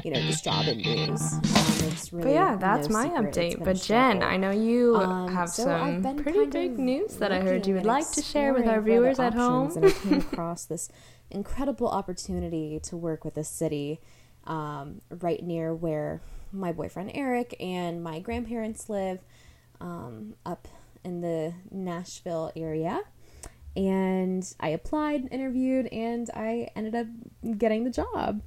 you 0.04 0.10
know 0.10 0.20
this 0.20 0.40
job 0.40 0.66
and 0.66 0.82
news. 0.82 2.10
Really 2.10 2.24
but 2.24 2.32
yeah, 2.32 2.56
that's 2.56 2.88
no 2.88 2.94
my 2.94 3.08
update. 3.10 3.62
But 3.62 3.76
Jen. 3.76 4.24
I 4.24 4.36
know 4.36 4.50
you 4.50 4.96
um, 4.96 5.32
have 5.32 5.50
so 5.50 5.62
some 5.64 6.16
pretty 6.16 6.46
big 6.46 6.80
news 6.80 7.18
that 7.18 7.30
I 7.30 7.40
heard 7.40 7.68
you 7.68 7.74
would 7.74 7.86
like 7.86 8.10
to 8.12 8.22
share 8.22 8.52
with 8.52 8.66
our 8.66 8.80
viewers 8.80 9.20
at 9.20 9.34
home. 9.34 9.70
and 9.76 9.86
I 9.86 9.90
came 9.90 10.12
across 10.32 10.64
this 10.64 10.88
incredible 11.30 11.86
opportunity 11.86 12.80
to 12.82 12.96
work 12.96 13.24
with 13.24 13.36
a 13.36 13.44
city 13.44 14.00
um, 14.44 15.02
right 15.08 15.40
near 15.40 15.72
where 15.72 16.20
my 16.52 16.72
boyfriend 16.72 17.12
Eric 17.14 17.56
and 17.60 18.02
my 18.02 18.20
grandparents 18.20 18.88
live 18.88 19.20
um, 19.80 20.34
up 20.44 20.68
in 21.04 21.20
the 21.20 21.54
Nashville 21.70 22.52
area. 22.56 23.00
And 23.74 24.46
I 24.60 24.68
applied, 24.68 25.28
interviewed, 25.30 25.86
and 25.86 26.28
I 26.34 26.68
ended 26.76 26.94
up 26.94 27.06
getting 27.58 27.84
the 27.84 27.90
job. 27.90 28.42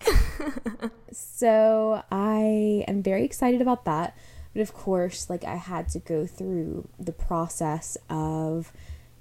so 1.12 2.02
I 2.12 2.84
am 2.86 3.02
very 3.02 3.24
excited 3.24 3.60
about 3.60 3.84
that. 3.86 4.16
But 4.52 4.62
of 4.62 4.72
course, 4.72 5.28
like 5.28 5.44
I 5.44 5.56
had 5.56 5.88
to 5.90 5.98
go 5.98 6.26
through 6.26 6.88
the 6.98 7.12
process 7.12 7.98
of 8.08 8.72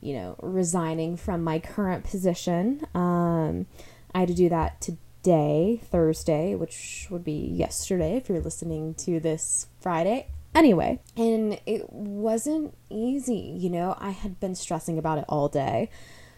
you 0.06 0.14
know, 0.14 0.36
resigning 0.40 1.18
from 1.18 1.44
my 1.44 1.58
current 1.58 2.04
position. 2.04 2.86
Um, 2.94 3.66
I 4.14 4.20
had 4.20 4.28
to 4.28 4.36
do 4.36 4.50
that 4.50 4.80
today, 5.26 5.82
Thursday, 5.90 6.54
which 6.54 7.08
would 7.10 7.24
be 7.24 7.32
yesterday 7.32 8.16
if 8.16 8.30
you're 8.30 8.40
listening 8.40 8.94
to 8.94 9.20
this 9.20 9.66
Friday. 9.80 10.28
Anyway, 10.54 11.00
and 11.18 11.60
it 11.66 11.92
wasn't 11.92 12.78
easy, 12.92 13.58
you 13.58 13.72
know, 13.72 13.98
I 14.00 14.12
had 14.12 14.40
been 14.40 14.54
stressing 14.54 15.00
about 15.00 15.18
it 15.18 15.26
all 15.28 15.50
day 15.50 15.90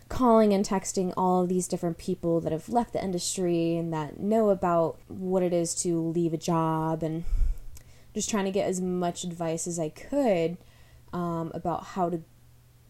calling 0.08 0.53
and 0.53 0.65
texting 0.65 1.13
all 1.17 1.44
of 1.44 1.50
these 1.50 1.67
different 1.67 1.98
people 1.98 2.39
that 2.39 2.53
have 2.53 2.70
left 2.70 2.94
the 2.94 3.03
industry 3.03 3.75
and 3.75 3.91
that 3.91 4.17
know 4.22 4.51
about 4.51 4.98
what 5.10 5.44
it 5.44 5.51
is 5.51 5.75
to 5.75 6.00
leave 6.00 6.34
a 6.34 6.38
job 6.38 7.03
and 7.03 7.25
just 8.13 8.29
trying 8.29 8.46
to 8.46 8.51
get 8.51 8.70
as 8.70 8.79
much 8.79 9.25
advice 9.25 9.67
as 9.67 9.77
I 9.77 9.89
could 9.89 10.56
um, 11.12 11.51
about 11.53 11.84
how 11.84 12.10
to 12.10 12.22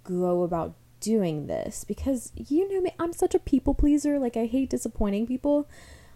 go 0.03 0.43
about 0.43 0.75
doing 1.07 1.47
this 1.47 1.85
because 1.85 2.33
you 2.35 2.67
know 2.69 2.81
me 2.81 2.91
I'm 2.99 3.13
such 3.13 3.33
a 3.33 3.39
people 3.39 3.73
pleaser 3.73 4.19
like 4.19 4.35
I 4.35 4.45
hate 4.45 4.69
disappointing 4.69 5.25
people. 5.25 5.69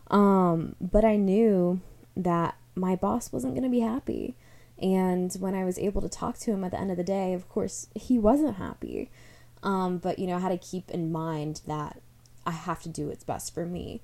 Um 0.10 0.76
but 0.82 1.06
I 1.06 1.16
knew 1.16 1.80
that 2.18 2.58
my 2.76 2.98
boss 2.98 3.32
wasn't 3.32 3.54
going 3.54 3.64
to 3.64 3.70
be 3.70 3.80
happy. 3.80 4.36
And 4.78 5.34
when 5.40 5.56
I 5.56 5.64
was 5.64 5.80
able 5.80 6.02
to 6.02 6.10
talk 6.10 6.38
to 6.40 6.52
him 6.52 6.66
at 6.66 6.72
the 6.72 6.80
end 6.80 6.92
of 6.92 6.98
the 6.98 7.06
day 7.06 7.34
of 7.34 7.48
course 7.48 7.88
he 7.96 8.20
wasn't 8.20 8.58
happy. 8.58 9.10
Um 9.64 9.98
but 9.98 10.20
you 10.20 10.28
know 10.28 10.36
I 10.36 10.40
had 10.40 10.50
to 10.50 10.70
keep 10.70 10.92
in 10.92 11.10
mind 11.10 11.62
that 11.68 12.02
I 12.46 12.52
have 12.52 12.82
to 12.84 12.90
do 12.90 13.08
what's 13.08 13.24
best 13.24 13.54
for 13.54 13.66
me. 13.66 14.02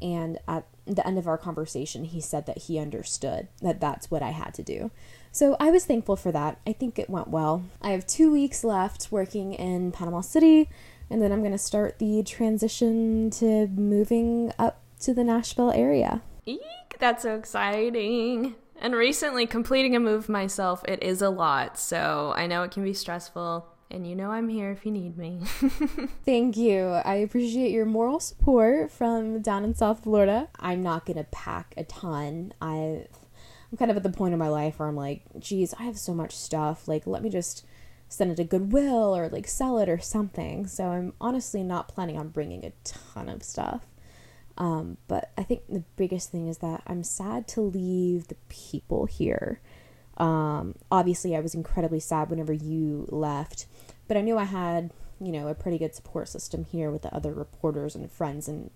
And 0.00 0.38
at 0.48 0.64
the 0.86 1.06
end 1.06 1.18
of 1.18 1.28
our 1.28 1.36
conversation 1.36 2.04
he 2.04 2.22
said 2.22 2.46
that 2.46 2.62
he 2.62 2.78
understood 2.78 3.48
that 3.60 3.78
that's 3.78 4.10
what 4.10 4.22
I 4.22 4.30
had 4.30 4.54
to 4.54 4.62
do 4.62 4.90
so 5.32 5.56
I 5.60 5.70
was 5.70 5.84
thankful 5.84 6.16
for 6.16 6.32
that. 6.32 6.60
I 6.66 6.72
think 6.72 6.98
it 6.98 7.08
went 7.08 7.28
well. 7.28 7.64
I 7.80 7.90
have 7.90 8.06
two 8.06 8.32
weeks 8.32 8.64
left 8.64 9.08
working 9.10 9.54
in 9.54 9.92
Panama 9.92 10.20
City, 10.20 10.68
and 11.08 11.22
then 11.22 11.32
I'm 11.32 11.40
going 11.40 11.52
to 11.52 11.58
start 11.58 11.98
the 11.98 12.22
transition 12.22 13.30
to 13.30 13.66
moving 13.68 14.52
up 14.58 14.82
to 15.00 15.14
the 15.14 15.24
Nashville 15.24 15.70
area. 15.70 16.22
Eek, 16.46 16.96
that's 16.98 17.22
so 17.22 17.36
exciting. 17.36 18.56
And 18.80 18.94
recently, 18.94 19.46
completing 19.46 19.94
a 19.94 20.00
move 20.00 20.28
myself, 20.28 20.82
it 20.88 21.02
is 21.02 21.20
a 21.20 21.30
lot. 21.30 21.78
So 21.78 22.32
I 22.36 22.46
know 22.46 22.62
it 22.62 22.70
can 22.70 22.82
be 22.82 22.94
stressful. 22.94 23.66
And 23.92 24.06
you 24.06 24.14
know 24.14 24.30
I'm 24.30 24.48
here 24.48 24.70
if 24.70 24.86
you 24.86 24.92
need 24.92 25.18
me. 25.18 25.40
Thank 26.24 26.56
you. 26.56 26.86
I 27.04 27.16
appreciate 27.16 27.72
your 27.72 27.86
moral 27.86 28.20
support 28.20 28.92
from 28.92 29.42
down 29.42 29.64
in 29.64 29.74
South 29.74 30.04
Florida. 30.04 30.48
I'm 30.60 30.80
not 30.80 31.04
going 31.04 31.16
to 31.16 31.24
pack 31.24 31.74
a 31.76 31.82
ton. 31.82 32.52
I 32.62 33.06
I'm 33.70 33.78
kind 33.78 33.90
of 33.90 33.96
at 33.96 34.02
the 34.02 34.10
point 34.10 34.32
in 34.32 34.38
my 34.38 34.48
life 34.48 34.78
where 34.78 34.88
I'm 34.88 34.96
like, 34.96 35.22
geez, 35.38 35.74
I 35.78 35.84
have 35.84 35.98
so 35.98 36.12
much 36.12 36.36
stuff. 36.36 36.88
Like, 36.88 37.06
let 37.06 37.22
me 37.22 37.30
just 37.30 37.64
send 38.08 38.32
it 38.32 38.36
to 38.36 38.44
Goodwill 38.44 39.16
or 39.16 39.28
like 39.28 39.46
sell 39.46 39.78
it 39.78 39.88
or 39.88 39.98
something. 39.98 40.66
So 40.66 40.88
I'm 40.88 41.12
honestly 41.20 41.62
not 41.62 41.88
planning 41.88 42.18
on 42.18 42.28
bringing 42.28 42.64
a 42.64 42.72
ton 42.84 43.28
of 43.28 43.44
stuff. 43.44 43.86
Um, 44.58 44.98
but 45.08 45.30
I 45.38 45.44
think 45.44 45.62
the 45.68 45.84
biggest 45.96 46.30
thing 46.30 46.48
is 46.48 46.58
that 46.58 46.82
I'm 46.86 47.04
sad 47.04 47.48
to 47.48 47.60
leave 47.60 48.28
the 48.28 48.36
people 48.48 49.06
here. 49.06 49.60
Um, 50.18 50.74
obviously, 50.90 51.34
I 51.34 51.40
was 51.40 51.54
incredibly 51.54 52.00
sad 52.00 52.28
whenever 52.28 52.52
you 52.52 53.06
left, 53.10 53.66
but 54.06 54.18
I 54.18 54.20
knew 54.20 54.36
I 54.36 54.44
had, 54.44 54.90
you 55.18 55.32
know, 55.32 55.48
a 55.48 55.54
pretty 55.54 55.78
good 55.78 55.94
support 55.94 56.28
system 56.28 56.66
here 56.70 56.90
with 56.90 57.02
the 57.02 57.14
other 57.14 57.32
reporters 57.32 57.94
and 57.94 58.10
friends 58.10 58.48
and 58.48 58.70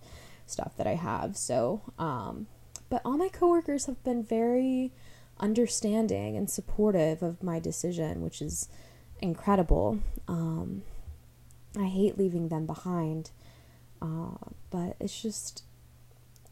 stuff 0.46 0.74
that 0.78 0.86
I 0.86 0.94
have. 0.94 1.36
So, 1.36 1.82
um, 1.98 2.46
but 2.94 3.02
all 3.04 3.16
my 3.16 3.28
coworkers 3.28 3.86
have 3.86 4.00
been 4.04 4.22
very 4.22 4.92
understanding 5.40 6.36
and 6.36 6.48
supportive 6.48 7.24
of 7.24 7.42
my 7.42 7.58
decision, 7.58 8.22
which 8.22 8.40
is 8.40 8.68
incredible. 9.20 9.98
Um, 10.28 10.84
I 11.76 11.86
hate 11.86 12.16
leaving 12.16 12.50
them 12.50 12.66
behind, 12.66 13.32
uh, 14.00 14.36
but 14.70 14.94
it's 15.00 15.20
just 15.20 15.64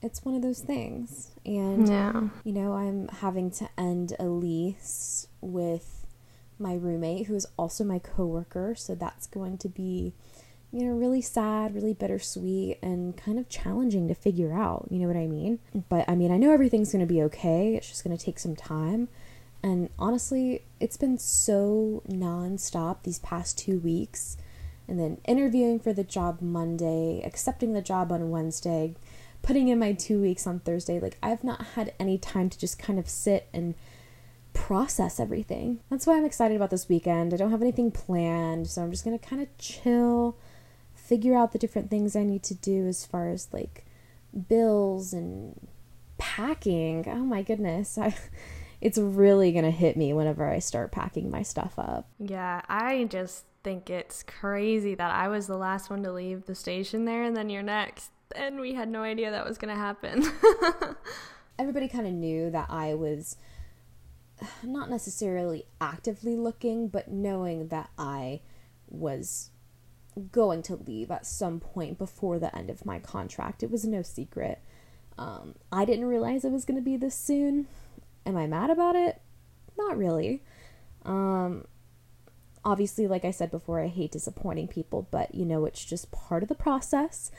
it's 0.02 0.24
one 0.24 0.34
of 0.34 0.42
those 0.42 0.58
things. 0.58 1.30
And, 1.46 1.88
yeah. 1.88 2.22
you 2.42 2.52
know, 2.52 2.72
I'm 2.72 3.06
having 3.06 3.52
to 3.52 3.68
end 3.78 4.16
a 4.18 4.24
lease 4.24 5.28
with 5.40 6.08
my 6.58 6.74
roommate, 6.74 7.28
who 7.28 7.36
is 7.36 7.46
also 7.56 7.84
my 7.84 8.00
coworker. 8.00 8.74
So 8.74 8.96
that's 8.96 9.28
going 9.28 9.58
to 9.58 9.68
be, 9.68 10.12
you 10.72 10.86
know, 10.86 10.92
really 10.92 11.20
sad, 11.20 11.74
really 11.74 11.92
bittersweet, 11.92 12.78
and 12.82 13.16
kind 13.16 13.38
of 13.38 13.48
challenging 13.48 14.08
to 14.08 14.14
figure 14.14 14.52
out. 14.52 14.88
You 14.90 15.00
know 15.00 15.06
what 15.06 15.16
I 15.16 15.26
mean? 15.26 15.58
But 15.88 16.08
I 16.08 16.14
mean, 16.14 16.32
I 16.32 16.38
know 16.38 16.52
everything's 16.52 16.92
going 16.92 17.06
to 17.06 17.12
be 17.12 17.22
okay. 17.22 17.76
It's 17.76 17.88
just 17.88 18.04
going 18.04 18.16
to 18.16 18.24
take 18.24 18.38
some 18.38 18.56
time. 18.56 19.08
And 19.62 19.90
honestly, 19.98 20.64
it's 20.80 20.96
been 20.96 21.18
so 21.18 22.02
nonstop 22.08 23.02
these 23.02 23.18
past 23.20 23.58
two 23.58 23.78
weeks. 23.78 24.36
And 24.88 24.98
then 24.98 25.18
interviewing 25.26 25.78
for 25.78 25.92
the 25.92 26.02
job 26.04 26.40
Monday, 26.40 27.22
accepting 27.24 27.72
the 27.72 27.82
job 27.82 28.10
on 28.10 28.30
Wednesday, 28.30 28.96
putting 29.42 29.68
in 29.68 29.78
my 29.78 29.92
two 29.92 30.20
weeks 30.20 30.46
on 30.46 30.60
Thursday, 30.60 30.98
like 30.98 31.18
I've 31.22 31.44
not 31.44 31.66
had 31.74 31.92
any 32.00 32.18
time 32.18 32.48
to 32.50 32.58
just 32.58 32.78
kind 32.78 32.98
of 32.98 33.08
sit 33.08 33.48
and 33.52 33.74
process 34.54 35.20
everything. 35.20 35.80
That's 35.90 36.06
why 36.06 36.16
I'm 36.16 36.24
excited 36.24 36.56
about 36.56 36.70
this 36.70 36.88
weekend. 36.88 37.32
I 37.32 37.36
don't 37.36 37.50
have 37.50 37.62
anything 37.62 37.90
planned, 37.90 38.68
so 38.68 38.82
I'm 38.82 38.90
just 38.90 39.04
gonna 39.04 39.18
kind 39.18 39.40
of 39.42 39.48
chill, 39.58 40.36
figure 41.12 41.36
out 41.36 41.52
the 41.52 41.58
different 41.58 41.90
things 41.90 42.16
I 42.16 42.22
need 42.22 42.42
to 42.44 42.54
do 42.54 42.86
as 42.86 43.04
far 43.04 43.28
as 43.28 43.52
like 43.52 43.84
bills 44.48 45.12
and 45.12 45.68
packing. 46.16 47.04
Oh 47.06 47.16
my 47.16 47.42
goodness. 47.42 47.98
I 47.98 48.16
it's 48.80 48.96
really 48.96 49.52
gonna 49.52 49.70
hit 49.70 49.94
me 49.94 50.14
whenever 50.14 50.48
I 50.48 50.58
start 50.58 50.90
packing 50.90 51.30
my 51.30 51.42
stuff 51.42 51.74
up. 51.76 52.08
Yeah, 52.18 52.62
I 52.66 53.04
just 53.10 53.44
think 53.62 53.90
it's 53.90 54.22
crazy 54.22 54.94
that 54.94 55.10
I 55.10 55.28
was 55.28 55.46
the 55.48 55.58
last 55.58 55.90
one 55.90 56.02
to 56.04 56.12
leave 56.12 56.46
the 56.46 56.54
station 56.54 57.04
there 57.04 57.24
and 57.24 57.36
then 57.36 57.50
you're 57.50 57.62
next 57.62 58.10
and 58.34 58.58
we 58.58 58.72
had 58.72 58.88
no 58.88 59.02
idea 59.02 59.30
that 59.30 59.46
was 59.46 59.58
going 59.58 59.74
to 59.74 59.78
happen. 59.78 60.24
Everybody 61.58 61.88
kind 61.88 62.06
of 62.06 62.14
knew 62.14 62.50
that 62.52 62.68
I 62.70 62.94
was 62.94 63.36
not 64.62 64.88
necessarily 64.88 65.66
actively 65.78 66.36
looking, 66.36 66.88
but 66.88 67.08
knowing 67.08 67.68
that 67.68 67.90
I 67.98 68.40
was 68.88 69.50
going 70.30 70.62
to 70.62 70.76
leave 70.76 71.10
at 71.10 71.26
some 71.26 71.60
point 71.60 71.98
before 71.98 72.38
the 72.38 72.54
end 72.56 72.70
of 72.70 72.84
my 72.84 72.98
contract. 72.98 73.62
It 73.62 73.70
was 73.70 73.84
no 73.84 74.02
secret. 74.02 74.60
Um, 75.18 75.54
I 75.70 75.84
didn't 75.84 76.06
realize 76.06 76.44
it 76.44 76.52
was 76.52 76.64
going 76.64 76.76
to 76.76 76.84
be 76.84 76.96
this 76.96 77.14
soon. 77.14 77.66
Am 78.26 78.36
I 78.36 78.46
mad 78.46 78.70
about 78.70 78.96
it? 78.96 79.20
Not 79.76 79.96
really. 79.96 80.42
Um, 81.04 81.64
obviously, 82.64 83.06
like 83.06 83.24
I 83.24 83.30
said 83.30 83.50
before, 83.50 83.80
I 83.80 83.88
hate 83.88 84.12
disappointing 84.12 84.68
people, 84.68 85.08
but 85.10 85.34
you 85.34 85.44
know, 85.44 85.64
it's 85.64 85.84
just 85.84 86.12
part 86.12 86.42
of 86.42 86.48
the 86.48 86.54
process. 86.54 87.30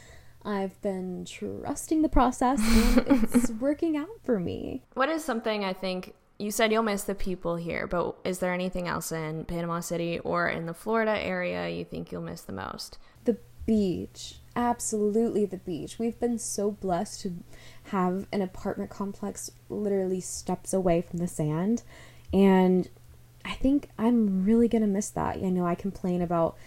I've 0.45 0.81
been 0.81 1.25
trusting 1.25 2.01
the 2.01 2.09
process 2.09 2.59
and 2.59 3.27
it's 3.33 3.49
working 3.51 3.95
out 3.95 4.09
for 4.23 4.39
me. 4.39 4.83
What 4.93 5.09
is 5.09 5.23
something 5.23 5.63
I 5.63 5.73
think 5.73 6.13
you 6.43 6.51
said 6.51 6.71
you'll 6.71 6.83
miss 6.83 7.03
the 7.03 7.15
people 7.15 7.55
here, 7.55 7.87
but 7.87 8.17
is 8.25 8.39
there 8.39 8.53
anything 8.53 8.87
else 8.87 9.11
in 9.11 9.45
Panama 9.45 9.79
City 9.79 10.19
or 10.19 10.49
in 10.49 10.65
the 10.65 10.73
Florida 10.73 11.17
area 11.17 11.69
you 11.69 11.85
think 11.85 12.11
you'll 12.11 12.21
miss 12.21 12.41
the 12.41 12.51
most? 12.51 12.97
The 13.23 13.37
beach. 13.65 14.39
Absolutely 14.55 15.45
the 15.45 15.57
beach. 15.57 15.97
We've 15.97 16.19
been 16.19 16.37
so 16.37 16.69
blessed 16.69 17.21
to 17.21 17.33
have 17.85 18.27
an 18.31 18.41
apartment 18.41 18.89
complex 18.89 19.51
literally 19.69 20.19
steps 20.19 20.73
away 20.73 21.01
from 21.01 21.19
the 21.19 21.27
sand. 21.27 21.83
And 22.33 22.89
I 23.45 23.53
think 23.53 23.89
I'm 23.97 24.43
really 24.43 24.67
going 24.67 24.81
to 24.81 24.87
miss 24.87 25.09
that. 25.11 25.39
You 25.41 25.49
know, 25.49 25.65
I 25.65 25.75
complain 25.75 26.21
about 26.21 26.57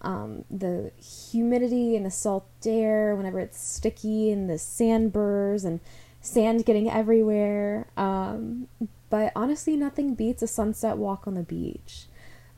um, 0.00 0.44
the 0.50 0.92
humidity 0.98 1.94
and 1.94 2.06
the 2.06 2.10
salt 2.10 2.46
air 2.64 3.14
whenever 3.14 3.38
it's 3.38 3.60
sticky 3.60 4.30
and 4.30 4.48
the 4.48 4.58
sand 4.58 5.12
burrs 5.12 5.64
and 5.64 5.80
sand 6.20 6.64
getting 6.64 6.90
everywhere. 6.90 7.86
Um, 7.96 8.68
but 9.10 9.32
honestly, 9.36 9.76
nothing 9.76 10.14
beats 10.14 10.42
a 10.42 10.46
sunset 10.46 10.96
walk 10.96 11.26
on 11.26 11.34
the 11.34 11.42
beach. 11.42 12.06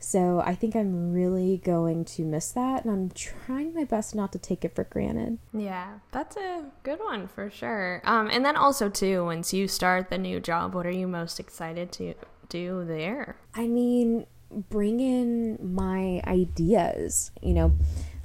So 0.01 0.39
I 0.39 0.55
think 0.55 0.75
I'm 0.75 1.11
really 1.11 1.57
going 1.57 2.05
to 2.05 2.23
miss 2.23 2.51
that, 2.53 2.85
and 2.85 2.93
I'm 2.93 3.09
trying 3.09 3.73
my 3.73 3.83
best 3.83 4.15
not 4.15 4.31
to 4.31 4.39
take 4.39 4.63
it 4.63 4.73
for 4.73 4.85
granted. 4.85 5.39
Yeah, 5.53 5.95
that's 6.11 6.37
a 6.37 6.65
good 6.83 6.99
one 6.99 7.27
for 7.27 7.49
sure. 7.49 8.01
Um, 8.05 8.29
and 8.31 8.45
then 8.45 8.55
also 8.55 8.87
too, 8.87 9.25
once 9.25 9.53
you 9.53 9.67
start 9.67 10.09
the 10.09 10.17
new 10.17 10.39
job, 10.39 10.73
what 10.73 10.85
are 10.85 10.91
you 10.91 11.05
most 11.05 11.37
excited 11.37 11.91
to 11.93 12.13
do 12.47 12.85
there? 12.85 13.35
I 13.53 13.67
mean, 13.67 14.25
bring 14.49 15.01
in 15.01 15.57
my 15.61 16.21
ideas. 16.25 17.31
You 17.41 17.53
know, 17.53 17.73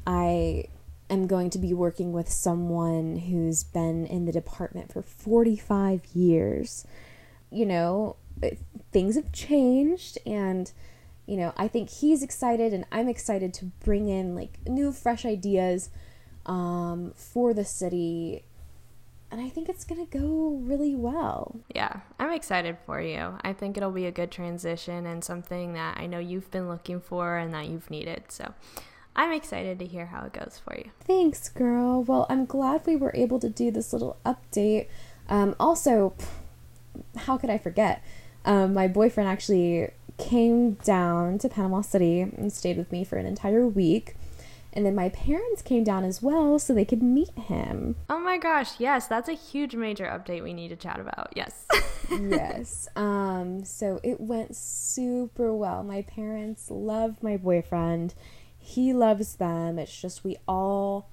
I 0.06 0.66
am 1.10 1.26
going 1.26 1.50
to 1.50 1.58
be 1.58 1.74
working 1.74 2.12
with 2.12 2.30
someone 2.30 3.16
who's 3.16 3.64
been 3.64 4.06
in 4.06 4.26
the 4.26 4.32
department 4.32 4.92
for 4.92 5.02
45 5.02 6.06
years. 6.14 6.86
You 7.54 7.66
know, 7.66 8.16
things 8.92 9.16
have 9.16 9.32
changed 9.32 10.18
and 10.26 10.70
you 11.26 11.38
know, 11.38 11.54
I 11.56 11.68
think 11.68 11.88
he's 11.88 12.22
excited 12.22 12.74
and 12.74 12.84
I'm 12.92 13.08
excited 13.08 13.54
to 13.54 13.66
bring 13.82 14.08
in 14.08 14.34
like 14.34 14.58
new 14.66 14.92
fresh 14.92 15.24
ideas 15.24 15.88
um, 16.44 17.14
for 17.16 17.54
the 17.54 17.64
city 17.64 18.44
and 19.34 19.42
I 19.42 19.48
think 19.48 19.68
it's 19.68 19.84
going 19.84 20.06
to 20.06 20.18
go 20.18 20.60
really 20.62 20.94
well. 20.94 21.58
Yeah, 21.74 22.02
I'm 22.20 22.30
excited 22.30 22.78
for 22.86 23.00
you. 23.00 23.36
I 23.42 23.52
think 23.52 23.76
it'll 23.76 23.90
be 23.90 24.06
a 24.06 24.12
good 24.12 24.30
transition 24.30 25.06
and 25.06 25.24
something 25.24 25.72
that 25.72 25.98
I 25.98 26.06
know 26.06 26.20
you've 26.20 26.52
been 26.52 26.68
looking 26.68 27.00
for 27.00 27.36
and 27.36 27.52
that 27.52 27.66
you've 27.66 27.90
needed. 27.90 28.24
So 28.28 28.54
I'm 29.16 29.32
excited 29.32 29.80
to 29.80 29.86
hear 29.86 30.06
how 30.06 30.24
it 30.24 30.34
goes 30.34 30.60
for 30.64 30.76
you. 30.76 30.90
Thanks, 31.00 31.48
girl. 31.48 32.04
Well, 32.04 32.26
I'm 32.30 32.46
glad 32.46 32.86
we 32.86 32.94
were 32.94 33.10
able 33.12 33.40
to 33.40 33.48
do 33.48 33.72
this 33.72 33.92
little 33.92 34.18
update. 34.24 34.86
Um, 35.28 35.56
also, 35.58 36.14
how 37.16 37.36
could 37.36 37.50
I 37.50 37.58
forget? 37.58 38.02
Um, 38.44 38.74
my 38.74 38.88
boyfriend 38.88 39.28
actually 39.28 39.90
came 40.18 40.72
down 40.74 41.38
to 41.38 41.48
Panama 41.48 41.80
City 41.80 42.20
and 42.20 42.52
stayed 42.52 42.76
with 42.76 42.92
me 42.92 43.04
for 43.04 43.16
an 43.16 43.26
entire 43.26 43.66
week. 43.66 44.16
And 44.72 44.84
then 44.84 44.96
my 44.96 45.08
parents 45.08 45.62
came 45.62 45.84
down 45.84 46.04
as 46.04 46.20
well 46.20 46.58
so 46.58 46.74
they 46.74 46.84
could 46.84 47.02
meet 47.02 47.30
him. 47.38 47.94
Oh 48.10 48.18
my 48.18 48.38
gosh, 48.38 48.80
yes, 48.80 49.06
that's 49.06 49.28
a 49.28 49.34
huge 49.34 49.76
major 49.76 50.04
update 50.04 50.42
we 50.42 50.52
need 50.52 50.68
to 50.68 50.76
chat 50.76 50.98
about. 50.98 51.32
Yes. 51.36 51.64
yes. 52.10 52.88
Um 52.96 53.64
so 53.64 54.00
it 54.02 54.20
went 54.20 54.56
super 54.56 55.54
well. 55.54 55.84
My 55.84 56.02
parents 56.02 56.70
love 56.70 57.22
my 57.22 57.36
boyfriend. 57.36 58.14
He 58.58 58.92
loves 58.92 59.36
them. 59.36 59.78
It's 59.78 60.00
just 60.00 60.24
we 60.24 60.38
all 60.48 61.08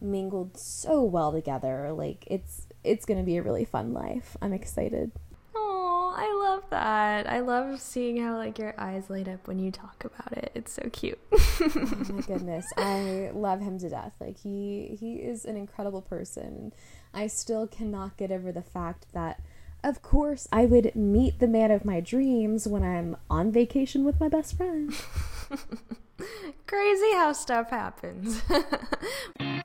mingled 0.00 0.56
so 0.56 1.02
well 1.02 1.30
together. 1.30 1.92
Like 1.92 2.24
it's 2.26 2.68
it's 2.84 3.06
going 3.06 3.18
to 3.18 3.24
be 3.24 3.36
a 3.36 3.42
really 3.42 3.64
fun 3.64 3.92
life. 3.92 4.36
I'm 4.40 4.52
excited. 4.52 5.10
Oh, 5.54 6.14
I 6.16 6.32
love 6.48 6.64
that. 6.70 7.28
I 7.28 7.40
love 7.40 7.80
seeing 7.80 8.22
how 8.22 8.36
like 8.36 8.58
your 8.58 8.74
eyes 8.78 9.08
light 9.08 9.28
up 9.28 9.48
when 9.48 9.58
you 9.58 9.70
talk 9.70 10.04
about 10.04 10.36
it. 10.36 10.52
It's 10.54 10.72
so 10.72 10.88
cute. 10.92 11.18
oh 11.32 12.06
my 12.10 12.20
goodness. 12.22 12.66
I 12.76 13.30
love 13.32 13.60
him 13.60 13.78
to 13.78 13.88
death. 13.88 14.12
Like 14.20 14.38
he 14.38 14.96
he 15.00 15.16
is 15.16 15.44
an 15.44 15.56
incredible 15.56 16.02
person. 16.02 16.72
I 17.12 17.26
still 17.26 17.66
cannot 17.66 18.16
get 18.16 18.30
over 18.30 18.52
the 18.52 18.62
fact 18.62 19.06
that 19.12 19.40
of 19.82 20.02
course 20.02 20.48
I 20.52 20.64
would 20.64 20.94
meet 20.94 21.38
the 21.38 21.48
man 21.48 21.70
of 21.70 21.84
my 21.84 22.00
dreams 22.00 22.66
when 22.66 22.82
I'm 22.82 23.16
on 23.30 23.52
vacation 23.52 24.04
with 24.04 24.20
my 24.20 24.28
best 24.28 24.56
friend. 24.56 24.94
Crazy 26.66 27.12
how 27.12 27.32
stuff 27.32 27.70
happens. 27.70 28.42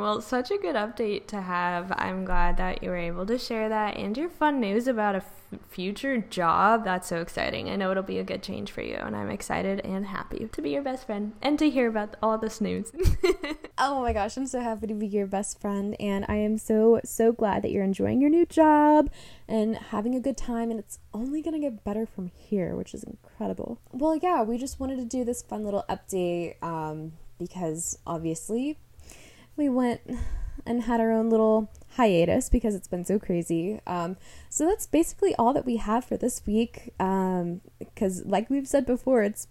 Well, 0.00 0.22
such 0.22 0.50
a 0.50 0.56
good 0.56 0.76
update 0.76 1.26
to 1.26 1.42
have. 1.42 1.92
I'm 1.94 2.24
glad 2.24 2.56
that 2.56 2.82
you 2.82 2.88
were 2.88 2.96
able 2.96 3.26
to 3.26 3.36
share 3.36 3.68
that 3.68 3.98
and 3.98 4.16
your 4.16 4.30
fun 4.30 4.58
news 4.58 4.86
about 4.86 5.14
a 5.14 5.18
f- 5.18 5.58
future 5.68 6.16
job. 6.16 6.84
That's 6.84 7.06
so 7.06 7.20
exciting. 7.20 7.68
I 7.68 7.76
know 7.76 7.90
it'll 7.90 8.02
be 8.02 8.18
a 8.18 8.24
good 8.24 8.42
change 8.42 8.72
for 8.72 8.80
you, 8.80 8.94
and 8.94 9.14
I'm 9.14 9.28
excited 9.28 9.80
and 9.80 10.06
happy 10.06 10.48
to 10.50 10.62
be 10.62 10.70
your 10.70 10.80
best 10.80 11.04
friend 11.04 11.34
and 11.42 11.58
to 11.58 11.68
hear 11.68 11.86
about 11.86 12.16
all 12.22 12.38
this 12.38 12.62
news. 12.62 12.92
oh 13.78 14.00
my 14.00 14.14
gosh, 14.14 14.38
I'm 14.38 14.46
so 14.46 14.60
happy 14.60 14.86
to 14.86 14.94
be 14.94 15.06
your 15.06 15.26
best 15.26 15.60
friend, 15.60 15.94
and 16.00 16.24
I 16.28 16.36
am 16.36 16.56
so, 16.56 17.02
so 17.04 17.30
glad 17.30 17.62
that 17.62 17.70
you're 17.70 17.84
enjoying 17.84 18.22
your 18.22 18.30
new 18.30 18.46
job 18.46 19.10
and 19.46 19.76
having 19.76 20.14
a 20.14 20.20
good 20.20 20.38
time, 20.38 20.70
and 20.70 20.80
it's 20.80 20.98
only 21.12 21.42
gonna 21.42 21.60
get 21.60 21.84
better 21.84 22.06
from 22.06 22.30
here, 22.34 22.74
which 22.74 22.94
is 22.94 23.04
incredible. 23.04 23.78
Well, 23.92 24.16
yeah, 24.16 24.44
we 24.44 24.56
just 24.56 24.80
wanted 24.80 24.96
to 24.96 25.04
do 25.04 25.24
this 25.24 25.42
fun 25.42 25.62
little 25.62 25.84
update 25.90 26.54
um, 26.62 27.12
because 27.38 27.98
obviously 28.06 28.78
we 29.60 29.68
went 29.68 30.00
and 30.66 30.84
had 30.84 31.00
our 31.00 31.12
own 31.12 31.28
little 31.28 31.70
hiatus 31.96 32.48
because 32.48 32.74
it's 32.74 32.88
been 32.88 33.04
so 33.04 33.18
crazy. 33.18 33.78
Um, 33.86 34.16
so 34.48 34.66
that's 34.66 34.86
basically 34.86 35.34
all 35.36 35.52
that 35.52 35.66
we 35.66 35.76
have 35.76 36.04
for 36.04 36.16
this 36.16 36.42
week. 36.46 36.94
Because, 36.96 38.22
um, 38.22 38.28
like 38.28 38.48
we've 38.48 38.66
said 38.66 38.86
before, 38.86 39.22
it's 39.22 39.48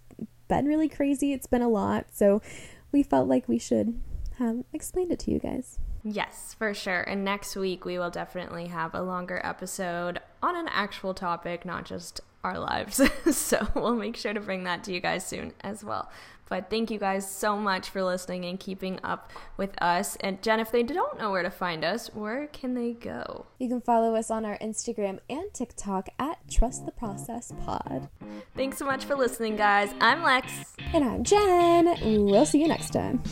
been 0.48 0.66
really 0.66 0.88
crazy. 0.88 1.32
It's 1.32 1.46
been 1.46 1.62
a 1.62 1.68
lot. 1.68 2.06
So 2.12 2.42
we 2.90 3.04
felt 3.04 3.28
like 3.28 3.48
we 3.48 3.58
should 3.58 4.00
have 4.38 4.64
explained 4.72 5.12
it 5.12 5.20
to 5.20 5.30
you 5.30 5.38
guys. 5.38 5.78
Yes, 6.02 6.56
for 6.58 6.74
sure. 6.74 7.02
And 7.02 7.24
next 7.24 7.54
week 7.54 7.84
we 7.84 7.98
will 7.98 8.10
definitely 8.10 8.66
have 8.66 8.94
a 8.94 9.02
longer 9.02 9.40
episode 9.44 10.18
on 10.42 10.56
an 10.56 10.66
actual 10.70 11.14
topic, 11.14 11.64
not 11.64 11.84
just 11.84 12.20
our 12.42 12.58
lives. 12.58 13.00
so 13.36 13.68
we'll 13.74 13.94
make 13.94 14.16
sure 14.16 14.32
to 14.32 14.40
bring 14.40 14.64
that 14.64 14.82
to 14.84 14.92
you 14.92 15.00
guys 15.00 15.24
soon 15.24 15.52
as 15.60 15.84
well. 15.84 16.10
But 16.50 16.68
thank 16.68 16.90
you 16.90 16.98
guys 16.98 17.30
so 17.30 17.56
much 17.56 17.88
for 17.88 18.02
listening 18.02 18.44
and 18.44 18.58
keeping 18.58 18.98
up 19.04 19.30
with 19.56 19.80
us. 19.80 20.16
And 20.16 20.42
Jen, 20.42 20.58
if 20.58 20.72
they 20.72 20.82
don't 20.82 21.16
know 21.16 21.30
where 21.30 21.44
to 21.44 21.50
find 21.50 21.84
us, 21.84 22.08
where 22.12 22.48
can 22.48 22.74
they 22.74 22.92
go? 22.92 23.46
You 23.58 23.68
can 23.68 23.80
follow 23.80 24.16
us 24.16 24.32
on 24.32 24.44
our 24.44 24.58
Instagram 24.58 25.20
and 25.30 25.54
TikTok 25.54 26.08
at 26.18 26.38
Trust 26.50 26.86
the 26.86 26.92
Process 26.92 27.52
Pod. 27.64 28.08
Thanks 28.56 28.78
so 28.78 28.84
much 28.84 29.04
for 29.04 29.14
listening, 29.14 29.54
guys. 29.54 29.94
I'm 30.00 30.24
Lex. 30.24 30.52
And 30.92 31.04
I'm 31.04 31.22
Jen. 31.22 32.24
We'll 32.26 32.44
see 32.44 32.60
you 32.60 32.68
next 32.68 32.90
time. 32.90 33.22